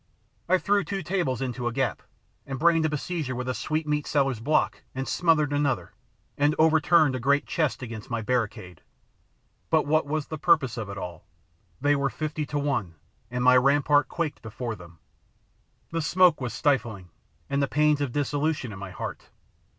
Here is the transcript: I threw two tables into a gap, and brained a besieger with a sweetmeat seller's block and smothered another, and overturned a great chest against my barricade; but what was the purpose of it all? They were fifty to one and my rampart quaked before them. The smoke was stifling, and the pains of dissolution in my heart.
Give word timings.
I 0.49 0.57
threw 0.57 0.83
two 0.83 1.03
tables 1.03 1.43
into 1.43 1.67
a 1.67 1.71
gap, 1.71 2.01
and 2.47 2.57
brained 2.57 2.85
a 2.85 2.89
besieger 2.89 3.35
with 3.35 3.47
a 3.47 3.53
sweetmeat 3.53 4.07
seller's 4.07 4.39
block 4.39 4.81
and 4.95 5.07
smothered 5.07 5.53
another, 5.53 5.93
and 6.39 6.55
overturned 6.57 7.15
a 7.15 7.19
great 7.19 7.45
chest 7.45 7.83
against 7.83 8.09
my 8.09 8.23
barricade; 8.23 8.81
but 9.69 9.85
what 9.85 10.07
was 10.07 10.25
the 10.25 10.39
purpose 10.39 10.75
of 10.75 10.89
it 10.89 10.97
all? 10.97 11.27
They 11.79 11.95
were 11.95 12.09
fifty 12.09 12.47
to 12.47 12.57
one 12.57 12.95
and 13.29 13.43
my 13.43 13.55
rampart 13.57 14.07
quaked 14.07 14.41
before 14.41 14.73
them. 14.75 14.97
The 15.91 16.01
smoke 16.01 16.41
was 16.41 16.51
stifling, 16.51 17.11
and 17.47 17.61
the 17.61 17.67
pains 17.67 18.01
of 18.01 18.11
dissolution 18.11 18.73
in 18.73 18.79
my 18.79 18.89
heart. 18.89 19.29